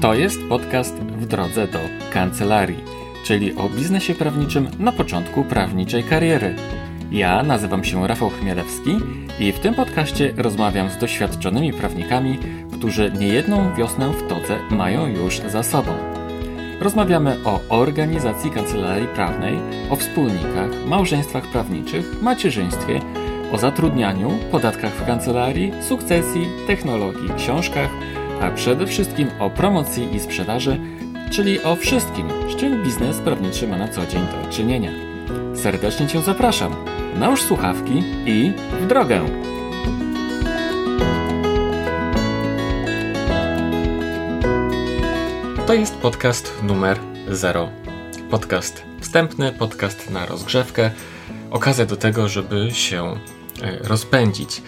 To 0.00 0.14
jest 0.14 0.40
podcast 0.48 0.94
w 0.94 1.26
drodze 1.26 1.66
do 1.66 1.78
kancelarii, 2.12 2.84
czyli 3.24 3.56
o 3.56 3.68
biznesie 3.68 4.14
prawniczym 4.14 4.68
na 4.78 4.92
początku 4.92 5.44
prawniczej 5.44 6.04
kariery. 6.04 6.54
Ja 7.10 7.42
nazywam 7.42 7.84
się 7.84 8.08
Rafał 8.08 8.30
Chmielewski 8.30 8.96
i 9.40 9.52
w 9.52 9.58
tym 9.58 9.74
podcaście 9.74 10.32
rozmawiam 10.36 10.90
z 10.90 10.98
doświadczonymi 10.98 11.72
prawnikami, 11.72 12.38
którzy 12.72 13.12
niejedną 13.18 13.74
wiosnę 13.74 14.12
w 14.12 14.28
todze 14.28 14.58
mają 14.70 15.06
już 15.06 15.38
za 15.38 15.62
sobą. 15.62 15.92
Rozmawiamy 16.80 17.36
o 17.44 17.60
organizacji 17.68 18.50
kancelarii 18.50 19.08
prawnej, 19.08 19.58
o 19.90 19.96
wspólnikach, 19.96 20.86
małżeństwach 20.86 21.44
prawniczych, 21.44 22.22
macierzyństwie, 22.22 23.00
o 23.52 23.58
zatrudnianiu, 23.58 24.30
podatkach 24.50 24.92
w 24.92 25.06
kancelarii, 25.06 25.72
sukcesji, 25.88 26.46
technologii, 26.66 27.28
książkach, 27.36 27.90
a 28.40 28.50
przede 28.50 28.86
wszystkim 28.86 29.28
o 29.38 29.50
promocji 29.50 30.14
i 30.14 30.20
sprzedaży, 30.20 30.80
czyli 31.30 31.62
o 31.62 31.76
wszystkim, 31.76 32.28
z 32.52 32.56
czym 32.56 32.82
biznes 32.82 33.18
prawniczy 33.18 33.68
ma 33.68 33.76
na 33.76 33.88
co 33.88 34.06
dzień 34.06 34.20
do 34.20 34.50
czynienia. 34.50 34.90
Serdecznie 35.54 36.06
Cię 36.06 36.22
zapraszam. 36.22 36.74
Nałóż 37.14 37.42
słuchawki 37.42 38.02
i 38.26 38.52
w 38.80 38.86
drogę! 38.86 39.20
To 45.66 45.74
jest 45.74 45.94
podcast 45.94 46.62
numer 46.62 46.98
0. 47.28 47.68
Podcast 48.30 48.82
wstępny, 49.00 49.52
podcast 49.52 50.10
na 50.10 50.26
rozgrzewkę, 50.26 50.90
okazja 51.50 51.86
do 51.86 51.96
tego, 51.96 52.28
żeby 52.28 52.70
się 52.72 53.04
e, 53.62 53.78
rozpędzić. 53.78 54.62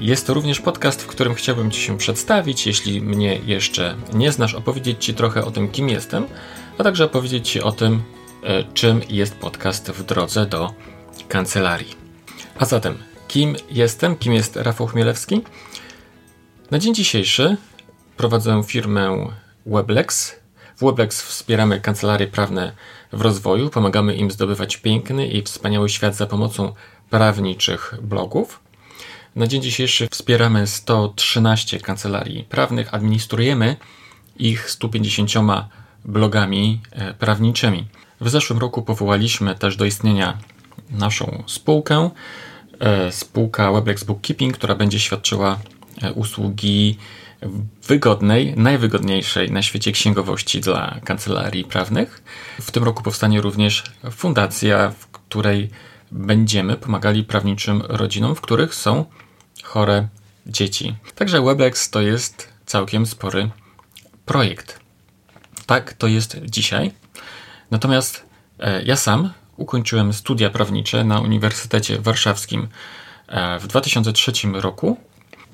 Jest 0.00 0.26
to 0.26 0.34
również 0.34 0.60
podcast, 0.60 1.02
w 1.02 1.06
którym 1.06 1.34
chciałbym 1.34 1.70
Ci 1.70 1.80
się 1.80 1.98
przedstawić, 1.98 2.66
jeśli 2.66 3.02
mnie 3.02 3.40
jeszcze 3.46 3.96
nie 4.12 4.32
znasz, 4.32 4.54
opowiedzieć 4.54 5.04
Ci 5.04 5.14
trochę 5.14 5.44
o 5.44 5.50
tym, 5.50 5.68
kim 5.68 5.88
jestem, 5.88 6.26
a 6.78 6.84
także 6.84 7.04
opowiedzieć 7.04 7.48
Ci 7.48 7.60
o 7.62 7.72
tym, 7.72 8.02
e, 8.42 8.64
czym 8.74 9.00
jest 9.08 9.34
podcast 9.34 9.90
w 9.90 10.02
drodze 10.02 10.46
do 10.46 10.74
kancelarii. 11.28 11.94
A 12.58 12.64
zatem, 12.64 12.98
kim 13.28 13.56
jestem? 13.70 14.16
Kim 14.16 14.32
jest 14.32 14.56
Rafał 14.56 14.86
Chmielewski? 14.86 15.42
Na 16.70 16.78
dzień 16.78 16.94
dzisiejszy 16.94 17.56
prowadzę 18.16 18.62
firmę 18.66 19.30
Weblex. 19.66 20.36
W 20.76 20.84
Weblex 20.84 21.22
wspieramy 21.22 21.80
kancelarie 21.80 22.26
prawne 22.26 22.72
w 23.12 23.20
rozwoju, 23.20 23.70
pomagamy 23.70 24.14
im 24.14 24.30
zdobywać 24.30 24.76
piękny 24.76 25.26
i 25.26 25.42
wspaniały 25.42 25.88
świat 25.88 26.16
za 26.16 26.26
pomocą 26.26 26.72
prawniczych 27.10 27.94
blogów. 28.02 28.69
Na 29.36 29.46
dzień 29.46 29.62
dzisiejszy 29.62 30.08
wspieramy 30.10 30.66
113 30.66 31.80
kancelarii 31.80 32.44
prawnych, 32.44 32.94
administrujemy 32.94 33.76
ich 34.36 34.70
150 34.70 35.30
blogami 36.04 36.80
e, 36.90 37.14
prawniczymi. 37.14 37.86
W 38.20 38.30
zeszłym 38.30 38.58
roku 38.58 38.82
powołaliśmy 38.82 39.54
też 39.54 39.76
do 39.76 39.84
istnienia 39.84 40.38
naszą 40.90 41.42
spółkę, 41.46 42.10
e, 42.80 43.12
spółka 43.12 43.72
Weblex 43.72 44.04
Bookkeeping, 44.04 44.54
która 44.54 44.74
będzie 44.74 45.00
świadczyła 45.00 45.58
e, 46.02 46.12
usługi 46.12 46.98
wygodnej, 47.86 48.54
najwygodniejszej 48.56 49.50
na 49.50 49.62
świecie 49.62 49.92
księgowości 49.92 50.60
dla 50.60 51.00
kancelarii 51.04 51.64
prawnych. 51.64 52.22
W 52.60 52.70
tym 52.70 52.84
roku 52.84 53.02
powstanie 53.02 53.40
również 53.40 53.84
fundacja, 54.10 54.90
w 54.90 55.06
której 55.06 55.70
będziemy 56.10 56.76
pomagali 56.76 57.24
prawniczym 57.24 57.82
rodzinom, 57.88 58.34
w 58.34 58.40
których 58.40 58.74
są 58.74 59.04
chore 59.62 60.08
dzieci. 60.46 60.96
Także 61.14 61.42
Webex 61.42 61.90
to 61.90 62.00
jest 62.00 62.48
całkiem 62.66 63.06
spory 63.06 63.50
projekt. 64.26 64.80
Tak 65.66 65.92
to 65.92 66.06
jest 66.06 66.36
dzisiaj. 66.44 66.92
Natomiast 67.70 68.26
e, 68.58 68.82
ja 68.82 68.96
sam 68.96 69.32
ukończyłem 69.56 70.12
studia 70.12 70.50
prawnicze 70.50 71.04
na 71.04 71.20
Uniwersytecie 71.20 71.98
Warszawskim 71.98 72.68
e, 73.28 73.58
w 73.58 73.66
2003 73.66 74.32
roku. 74.52 74.96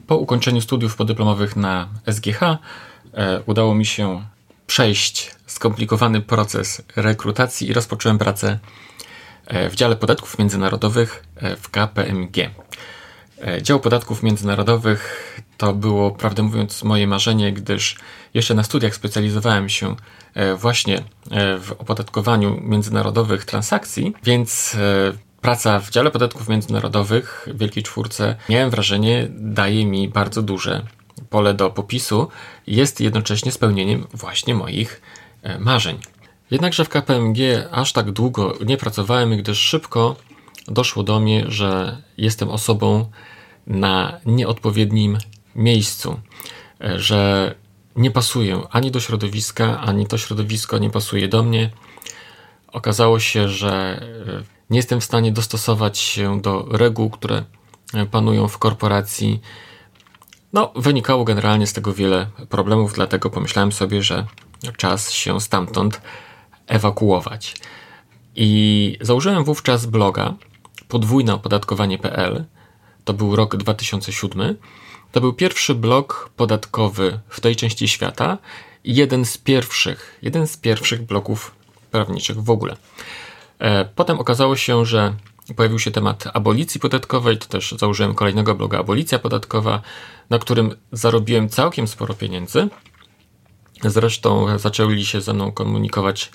Po 0.06 0.16
ukończeniu 0.16 0.61
studiów 0.61 0.97
podyplomowych 0.97 1.56
na 1.56 1.89
SGH 2.11 2.43
e, 2.43 2.59
udało 3.47 3.75
mi 3.75 3.87
się 3.87 4.27
przejść 4.66 5.31
skomplikowany 5.47 6.21
proces 6.21 6.83
rekrutacji 6.97 7.69
i 7.69 7.72
rozpocząłem 7.72 8.19
pracę 8.19 8.59
w 9.71 9.75
dziale 9.75 9.97
podatków 9.97 10.39
międzynarodowych 10.39 11.25
w 11.61 11.71
KPMG. 11.71 12.51
E, 13.45 13.62
dział 13.62 13.81
podatków 13.81 14.23
międzynarodowych 14.23 15.33
to 15.57 15.73
było, 15.73 16.11
prawdę 16.11 16.43
mówiąc, 16.43 16.83
moje 16.83 17.07
marzenie, 17.07 17.53
gdyż 17.53 17.97
jeszcze 18.34 18.55
na 18.55 18.62
studiach 18.62 18.95
specjalizowałem 18.95 19.69
się 19.69 19.97
e, 20.34 20.55
właśnie 20.55 20.99
e, 20.99 21.59
w 21.59 21.73
opodatkowaniu 21.79 22.61
międzynarodowych 22.61 23.45
transakcji, 23.45 24.15
więc 24.25 24.77
praca 25.41 25.81
w 25.81 25.91
dziale 25.91 26.11
podatków 26.11 26.49
międzynarodowych 26.49 27.49
w 27.53 27.59
Wielkiej 27.59 27.83
Czwórce, 27.83 28.37
miałem 28.49 28.71
wrażenie, 28.71 29.27
daje 29.31 29.87
mi 29.87 30.09
bardzo 30.09 30.43
duże 30.43 30.83
pole 31.31 31.55
do 31.55 31.71
popisu 31.71 32.28
jest 32.67 33.01
jednocześnie 33.01 33.53
spełnieniem 33.53 34.07
właśnie 34.13 34.55
moich 34.55 35.01
marzeń. 35.59 35.99
Jednakże 36.51 36.84
w 36.84 36.89
KPMG 36.89 37.39
aż 37.71 37.93
tak 37.93 38.11
długo 38.12 38.55
nie 38.67 38.77
pracowałem, 38.77 39.37
gdyż 39.37 39.59
szybko 39.59 40.17
doszło 40.69 41.03
do 41.03 41.21
mnie, 41.21 41.45
że 41.49 42.03
jestem 42.19 42.49
osobą 42.49 43.11
na 43.67 44.21
nieodpowiednim 44.27 45.19
miejscu, 45.55 46.21
że 46.97 47.55
nie 47.97 48.11
pasuję 48.11 48.62
ani 48.71 48.91
do 48.91 49.01
środowiska, 49.01 49.81
ani 49.81 50.07
to 50.07 50.19
środowisko 50.19 50.79
nie 50.79 50.91
pasuje 50.91 51.29
do 51.29 51.43
mnie. 51.43 51.71
Okazało 52.69 53.21
się, 53.21 53.49
że 53.49 54.01
e, 54.28 54.43
nie 54.71 54.78
jestem 54.78 55.01
w 55.01 55.05
stanie 55.05 55.33
dostosować 55.33 55.99
się 55.99 56.41
do 56.41 56.67
reguł, 56.71 57.11
które 57.11 57.45
panują 58.11 58.49
w 58.49 58.59
korporacji. 58.59 59.41
No, 60.53 60.73
wynikało 60.77 61.25
generalnie 61.25 61.67
z 61.67 61.73
tego 61.73 61.93
wiele 61.93 62.27
problemów, 62.49 62.93
dlatego 62.93 63.31
pomyślałem 63.31 63.73
sobie, 63.73 64.03
że 64.03 64.27
czas 64.77 65.13
się 65.13 65.41
stamtąd 65.41 66.01
ewakuować. 66.66 67.56
I 68.37 68.99
założyłem 69.00 69.44
wówczas 69.44 69.87
bloga, 69.87 70.34
podwójne 70.88 71.34
opodatkowanie.pl. 71.34 72.44
To 73.04 73.12
był 73.12 73.37
rok 73.37 73.56
2007. 73.56 74.56
To 75.12 75.21
był 75.21 75.32
pierwszy 75.32 75.75
blog 75.75 76.31
podatkowy 76.37 77.21
w 77.28 77.41
tej 77.41 77.56
części 77.56 77.88
świata 77.88 78.38
i 78.84 78.94
jeden 78.94 79.25
z 79.25 79.38
pierwszych, 79.38 80.19
jeden 80.22 80.47
z 80.47 80.56
pierwszych 80.56 81.03
blogów 81.03 81.54
prawniczych 81.91 82.43
w 82.43 82.50
ogóle. 82.50 82.77
E, 83.59 83.84
potem 83.84 84.21
okazało 84.21 84.56
się, 84.56 84.87
że 84.87 85.15
pojawił 85.56 85.78
się 85.78 85.91
temat 85.91 86.25
abolicji 86.34 86.81
podatkowej, 86.81 87.38
to 87.38 87.47
też 87.47 87.75
założyłem 87.78 88.15
kolejnego 88.15 88.54
bloga 88.54 88.78
Abolicja 88.78 89.19
Podatkowa, 89.19 89.83
na 90.31 90.38
którym 90.38 90.75
zarobiłem 90.93 91.48
całkiem 91.48 91.88
sporo 91.88 92.15
pieniędzy. 92.15 92.69
Zresztą 93.85 94.59
zaczęli 94.59 95.05
się 95.05 95.21
ze 95.21 95.33
mną 95.33 95.53
komunikować 95.53 96.31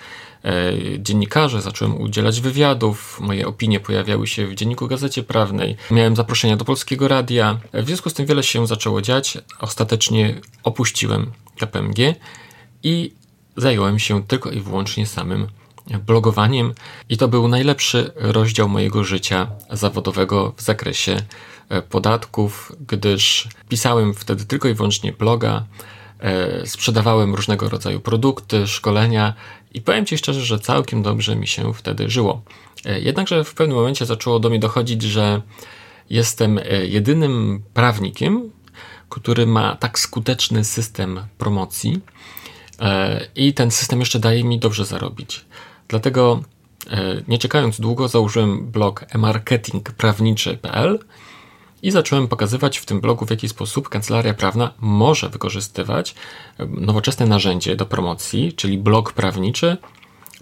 e, 0.46 0.52
dziennikarze, 1.00 1.62
zacząłem 1.62 2.02
udzielać 2.02 2.42
wywiadów, 2.42 3.20
moje 3.22 3.48
opinie 3.48 3.80
pojawiały 3.80 4.28
się 4.28 4.48
w 4.48 4.56
dzienniku 4.56 4.88
Gazecie 4.88 5.24
Prawnej, 5.24 5.76
miałem 5.92 6.16
zaproszenia 6.16 6.58
do 6.58 6.66
polskiego 6.66 7.08
radia. 7.08 7.60
W 7.74 7.86
związku 7.86 8.10
z 8.10 8.14
tym 8.14 8.26
wiele 8.26 8.44
się 8.44 8.68
zaczęło 8.68 9.02
dziać. 9.02 9.38
Ostatecznie 9.60 10.42
opuściłem 10.64 11.32
KPMG 11.60 12.16
i 12.84 13.14
zająłem 13.58 14.00
się 14.00 14.24
tylko 14.24 14.52
i 14.52 14.60
wyłącznie 14.60 15.08
samym 15.08 15.48
blogowaniem 16.00 16.74
i 17.10 17.18
to 17.18 17.28
był 17.28 17.48
najlepszy 17.48 18.12
rozdział 18.16 18.70
mojego 18.70 19.04
życia 19.04 19.48
zawodowego 19.70 20.54
w 20.58 20.62
zakresie 20.62 21.18
e, 21.70 21.82
podatków, 21.82 22.72
gdyż 22.88 23.48
pisałem 23.70 24.14
wtedy 24.14 24.46
tylko 24.46 24.68
i 24.68 24.74
wyłącznie 24.74 25.14
bloga, 25.14 25.64
sprzedawałem 26.66 27.36
różnego 27.36 27.70
rodzaju 27.70 28.00
produkty, 28.00 28.68
szkolenia 28.68 29.34
i 29.74 29.82
powiem 29.82 30.06
Ci 30.06 30.18
szczerze, 30.18 30.42
że 30.42 30.60
całkiem 30.60 31.04
dobrze 31.04 31.36
mi 31.36 31.48
się 31.48 31.74
wtedy 31.74 32.10
żyło. 32.10 32.42
E, 32.86 33.00
jednakże 33.00 33.44
w 33.44 33.54
pewnym 33.54 33.78
momencie 33.78 34.06
zaczęło 34.06 34.40
do 34.40 34.50
mnie 34.50 34.60
dochodzić, 34.60 35.02
że 35.02 35.42
jestem 36.10 36.58
e, 36.58 36.86
jedynym 36.86 37.64
prawnikiem, 37.74 38.52
który 39.10 39.46
ma 39.46 39.76
tak 39.76 40.00
skuteczny 40.00 40.64
system 40.64 41.20
promocji 41.38 42.00
i 43.36 43.54
ten 43.54 43.72
system 43.72 44.00
jeszcze 44.00 44.20
daje 44.20 44.44
mi 44.44 44.60
dobrze 44.60 44.86
zarobić. 44.86 45.46
Dlatego 45.88 46.42
nie 47.28 47.38
czekając 47.38 47.80
długo 47.80 48.08
założyłem 48.08 48.72
blog 48.72 49.06
emarketingprawniczy.pl 49.10 51.00
i 51.82 51.92
zacząłem 51.92 52.28
pokazywać 52.28 52.78
w 52.78 52.86
tym 52.86 53.02
blogu, 53.02 53.26
w 53.26 53.30
jaki 53.30 53.50
sposób 53.50 53.90
kancelaria 53.90 54.34
prawna 54.34 54.74
może 54.80 55.30
wykorzystywać 55.30 56.16
nowoczesne 56.68 57.26
narzędzie 57.26 57.76
do 57.76 57.86
promocji, 57.86 58.54
czyli 58.54 58.78
blog 58.78 59.14
prawniczy, 59.14 59.78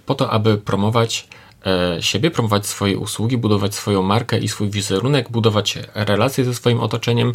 po 0.05 0.15
to, 0.15 0.31
aby 0.31 0.57
promować 0.57 1.27
e, 1.65 1.97
siebie, 2.01 2.31
promować 2.31 2.67
swoje 2.67 2.97
usługi, 2.97 3.37
budować 3.37 3.75
swoją 3.75 4.01
markę 4.01 4.39
i 4.39 4.47
swój 4.47 4.69
wizerunek, 4.69 5.31
budować 5.31 5.77
relacje 5.95 6.45
ze 6.45 6.53
swoim 6.53 6.79
otoczeniem 6.79 7.31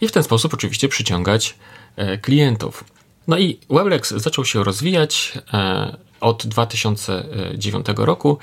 i 0.00 0.08
w 0.08 0.12
ten 0.12 0.22
sposób 0.22 0.54
oczywiście 0.54 0.88
przyciągać 0.88 1.54
e, 1.96 2.18
klientów. 2.18 2.84
No 3.28 3.38
i 3.38 3.58
Weblex 3.70 4.10
zaczął 4.10 4.44
się 4.44 4.64
rozwijać 4.64 5.38
e, 5.52 5.96
od 6.20 6.46
2009 6.46 7.86
roku 7.96 8.38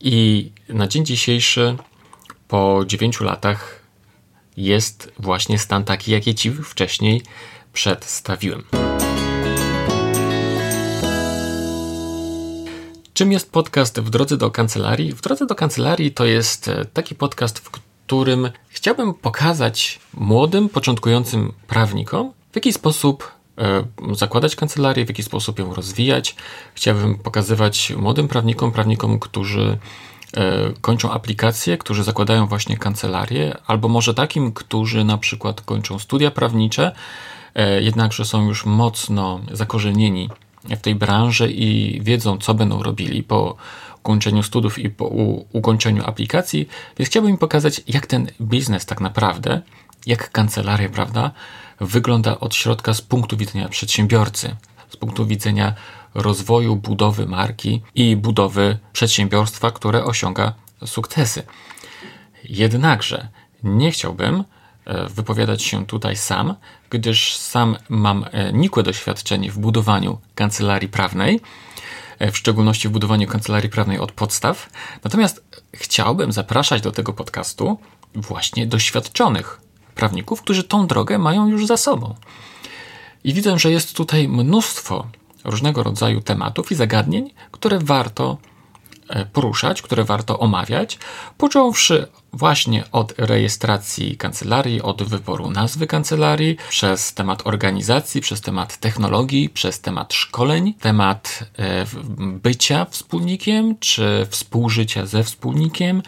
i 0.00 0.50
na 0.68 0.86
dzień 0.88 1.06
dzisiejszy, 1.06 1.76
po 2.48 2.82
9 2.86 3.20
latach, 3.20 3.83
jest 4.56 5.12
właśnie 5.18 5.58
stan 5.58 5.84
taki, 5.84 6.12
jaki 6.12 6.34
Ci 6.34 6.50
wcześniej 6.50 7.22
przedstawiłem. 7.72 8.64
Czym 13.14 13.32
jest 13.32 13.52
podcast 13.52 14.00
w 14.00 14.10
drodze 14.10 14.36
do 14.36 14.50
kancelarii? 14.50 15.12
W 15.12 15.20
drodze 15.20 15.46
do 15.46 15.54
kancelarii 15.54 16.12
to 16.12 16.24
jest 16.24 16.68
e, 16.68 16.84
taki 16.84 17.14
podcast, 17.14 17.58
w 17.58 17.70
którym 17.70 18.50
chciałbym 18.68 19.14
pokazać 19.14 20.00
młodym, 20.14 20.68
początkującym 20.68 21.52
prawnikom, 21.66 22.32
w 22.52 22.56
jaki 22.56 22.72
sposób 22.72 23.32
e, 23.58 23.84
zakładać 24.14 24.56
kancelarię, 24.56 25.04
w 25.04 25.08
jaki 25.08 25.22
sposób 25.22 25.58
ją 25.58 25.74
rozwijać. 25.74 26.36
Chciałbym 26.74 27.18
pokazywać 27.18 27.92
młodym 27.96 28.28
prawnikom, 28.28 28.72
prawnikom, 28.72 29.18
którzy 29.18 29.78
kończą 30.80 31.10
aplikacje, 31.10 31.78
którzy 31.78 32.04
zakładają 32.04 32.46
właśnie 32.46 32.76
kancelarię, 32.76 33.56
albo 33.66 33.88
może 33.88 34.14
takim, 34.14 34.52
którzy 34.52 35.04
na 35.04 35.18
przykład 35.18 35.60
kończą 35.60 35.98
studia 35.98 36.30
prawnicze, 36.30 36.92
jednakże 37.80 38.24
są 38.24 38.48
już 38.48 38.66
mocno 38.66 39.40
zakorzenieni 39.52 40.30
w 40.64 40.80
tej 40.80 40.94
branży 40.94 41.52
i 41.52 42.00
wiedzą, 42.02 42.38
co 42.38 42.54
będą 42.54 42.82
robili 42.82 43.22
po 43.22 43.56
ukończeniu 43.98 44.42
studiów 44.42 44.78
i 44.78 44.90
po 44.90 45.04
ukończeniu 45.52 46.04
aplikacji, 46.06 46.68
więc 46.98 47.10
chciałbym 47.10 47.30
im 47.30 47.38
pokazać, 47.38 47.80
jak 47.88 48.06
ten 48.06 48.26
biznes 48.40 48.86
tak 48.86 49.00
naprawdę, 49.00 49.62
jak 50.06 50.30
kancelaria, 50.30 50.88
prawda, 50.88 51.30
wygląda 51.80 52.40
od 52.40 52.54
środka 52.54 52.94
z 52.94 53.00
punktu 53.02 53.36
widzenia 53.36 53.68
przedsiębiorcy, 53.68 54.56
z 54.88 54.96
punktu 54.96 55.26
widzenia 55.26 55.74
rozwoju, 56.14 56.76
budowy 56.76 57.26
marki 57.26 57.82
i 57.94 58.16
budowy 58.16 58.78
przedsiębiorstwa, 58.92 59.70
które 59.70 60.04
osiąga 60.04 60.52
sukcesy. 60.84 61.42
Jednakże 62.44 63.28
nie 63.62 63.90
chciałbym, 63.90 64.44
E, 64.84 65.08
wypowiadać 65.08 65.62
się 65.62 65.86
tutaj 65.86 66.16
sam, 66.16 66.54
gdyż 66.90 67.36
sam 67.36 67.76
mam 67.88 68.24
e, 68.32 68.52
nikłe 68.52 68.82
doświadczenie 68.82 69.50
w 69.50 69.58
budowaniu 69.58 70.18
kancelarii 70.34 70.88
prawnej, 70.88 71.40
e, 72.18 72.32
w 72.32 72.38
szczególności 72.38 72.88
w 72.88 72.90
budowaniu 72.90 73.28
kancelarii 73.28 73.70
prawnej 73.70 73.98
od 73.98 74.12
podstaw. 74.12 74.70
Natomiast 75.04 75.44
chciałbym 75.74 76.32
zapraszać 76.32 76.82
do 76.82 76.92
tego 76.92 77.12
podcastu 77.12 77.78
właśnie 78.14 78.66
doświadczonych 78.66 79.60
prawników, 79.94 80.42
którzy 80.42 80.64
tą 80.64 80.86
drogę 80.86 81.18
mają 81.18 81.48
już 81.48 81.66
za 81.66 81.76
sobą. 81.76 82.14
I 83.24 83.34
widzę, 83.34 83.58
że 83.58 83.70
jest 83.70 83.96
tutaj 83.96 84.28
mnóstwo 84.28 85.06
różnego 85.44 85.82
rodzaju 85.82 86.20
tematów 86.20 86.72
i 86.72 86.74
zagadnień, 86.74 87.30
które 87.50 87.78
warto 87.78 88.38
E, 89.08 89.26
poruszać, 89.26 89.82
które 89.82 90.04
warto 90.04 90.38
omawiać, 90.38 90.98
począwszy 91.38 92.06
właśnie 92.32 92.84
od 92.92 93.14
rejestracji 93.18 94.16
kancelarii, 94.16 94.82
od 94.82 95.02
wyboru 95.02 95.50
nazwy 95.50 95.86
kancelarii, 95.86 96.56
przez 96.68 97.14
temat 97.14 97.46
organizacji, 97.46 98.20
przez 98.20 98.40
temat 98.40 98.76
technologii, 98.76 99.48
przez 99.48 99.80
temat 99.80 100.14
szkoleń, 100.14 100.74
temat 100.80 101.44
e, 101.58 101.86
bycia 102.18 102.84
wspólnikiem 102.84 103.78
czy 103.78 104.26
współżycia 104.30 105.06
ze 105.06 105.24
wspólnikiem, 105.24 106.02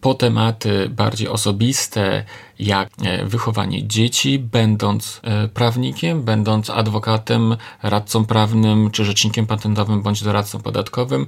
po 0.00 0.14
tematy 0.14 0.88
bardziej 0.88 1.28
osobiste, 1.28 2.24
jak 2.58 2.88
e, 3.04 3.24
wychowanie 3.24 3.88
dzieci, 3.88 4.38
będąc 4.38 5.20
prawnikiem, 5.54 6.22
będąc 6.22 6.70
adwokatem, 6.70 7.56
radcą 7.82 8.24
prawnym 8.24 8.90
czy 8.90 9.04
rzecznikiem 9.04 9.46
patentowym 9.46 10.02
bądź 10.02 10.22
doradcą 10.22 10.60
podatkowym. 10.60 11.22
E, 11.22 11.26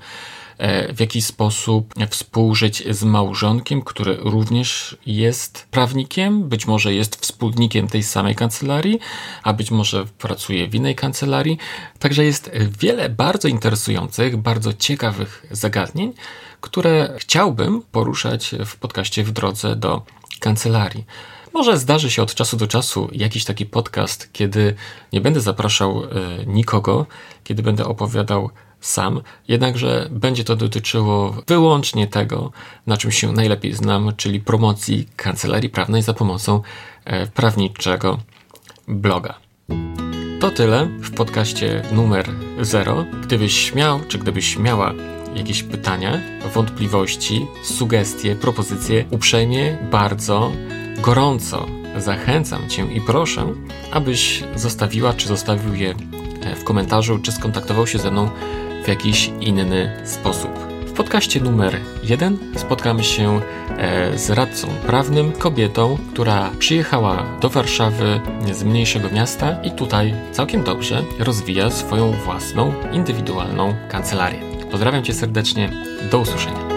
w 0.94 1.00
jaki 1.00 1.22
sposób 1.22 1.94
współżyć 2.10 2.82
z 2.90 3.04
małżonkiem, 3.04 3.82
który 3.82 4.16
również 4.16 4.96
jest 5.06 5.66
prawnikiem, 5.70 6.48
być 6.48 6.66
może 6.66 6.94
jest 6.94 7.16
wspólnikiem 7.16 7.88
tej 7.88 8.02
samej 8.02 8.34
kancelarii, 8.34 8.98
a 9.42 9.52
być 9.52 9.70
może 9.70 10.06
pracuje 10.06 10.68
w 10.68 10.74
innej 10.74 10.94
kancelarii. 10.94 11.58
Także 11.98 12.24
jest 12.24 12.50
wiele 12.80 13.08
bardzo 13.08 13.48
interesujących, 13.48 14.36
bardzo 14.36 14.72
ciekawych 14.72 15.46
zagadnień, 15.50 16.12
które 16.60 17.14
chciałbym 17.18 17.82
poruszać 17.92 18.54
w 18.66 18.76
podcaście 18.76 19.24
w 19.24 19.30
drodze 19.30 19.76
do 19.76 20.02
kancelarii. 20.40 21.04
Może 21.54 21.78
zdarzy 21.78 22.10
się 22.10 22.22
od 22.22 22.34
czasu 22.34 22.56
do 22.56 22.66
czasu 22.66 23.08
jakiś 23.12 23.44
taki 23.44 23.66
podcast, 23.66 24.32
kiedy 24.32 24.74
nie 25.12 25.20
będę 25.20 25.40
zapraszał 25.40 26.04
e, 26.04 26.08
nikogo, 26.46 27.06
kiedy 27.44 27.62
będę 27.62 27.84
opowiadał 27.84 28.50
sam, 28.82 29.20
jednakże 29.48 30.08
będzie 30.10 30.44
to 30.44 30.56
dotyczyło 30.56 31.36
wyłącznie 31.46 32.06
tego, 32.06 32.52
na 32.86 32.96
czym 32.96 33.10
się 33.10 33.32
najlepiej 33.32 33.72
znam, 33.72 34.12
czyli 34.16 34.40
promocji 34.40 35.08
kancelarii 35.16 35.70
prawnej 35.70 36.02
za 36.02 36.14
pomocą 36.14 36.60
e, 37.04 37.26
prawniczego 37.26 38.18
bloga. 38.88 39.34
To 40.40 40.50
tyle 40.50 40.86
w 40.86 41.10
podcaście 41.10 41.82
numer 41.92 42.28
0. 42.60 43.04
Gdybyś 43.22 43.70
śmiał, 43.70 44.00
czy 44.08 44.18
gdybyś 44.18 44.58
miała 44.58 44.94
jakieś 45.34 45.62
pytania, 45.62 46.20
wątpliwości, 46.54 47.46
sugestie, 47.64 48.36
propozycje, 48.36 49.04
uprzejmie, 49.10 49.78
bardzo, 49.90 50.52
gorąco 51.00 51.66
zachęcam 51.96 52.68
Cię 52.68 52.86
i 52.92 53.00
proszę, 53.00 53.54
abyś 53.92 54.44
zostawiła, 54.56 55.14
czy 55.14 55.28
zostawił 55.28 55.74
je 55.74 55.94
e, 56.42 56.56
w 56.56 56.64
komentarzu, 56.64 57.18
czy 57.18 57.32
skontaktował 57.32 57.86
się 57.86 57.98
ze 57.98 58.10
mną 58.10 58.30
w 58.84 58.88
jakiś 58.88 59.30
inny 59.40 60.00
sposób. 60.04 60.50
W 60.86 60.92
podcaście 60.92 61.40
numer 61.40 61.80
jeden 62.02 62.38
spotkamy 62.56 63.04
się 63.04 63.40
e, 63.78 64.18
z 64.18 64.30
radcą 64.30 64.68
prawnym, 64.86 65.32
kobietą, 65.32 65.98
która 66.12 66.50
przyjechała 66.58 67.26
do 67.40 67.50
Warszawy 67.50 68.20
z 68.52 68.64
mniejszego 68.64 69.10
miasta 69.10 69.62
i 69.62 69.70
tutaj 69.70 70.14
całkiem 70.32 70.64
dobrze 70.64 71.02
rozwija 71.18 71.70
swoją 71.70 72.12
własną, 72.12 72.74
indywidualną 72.92 73.74
kancelarię. 73.88 74.40
Pozdrawiam 74.70 75.04
Cię 75.04 75.14
serdecznie, 75.14 75.70
do 76.10 76.18
usłyszenia. 76.18 76.71